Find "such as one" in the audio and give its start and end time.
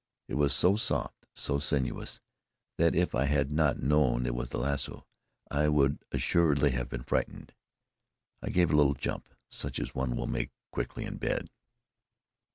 9.51-10.15